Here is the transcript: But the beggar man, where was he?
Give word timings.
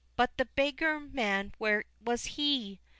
But 0.15 0.35
the 0.35 0.45
beggar 0.45 0.99
man, 0.99 1.53
where 1.59 1.83
was 2.03 2.25
he? 2.25 2.79